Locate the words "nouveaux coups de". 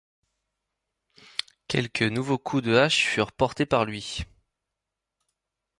2.01-2.73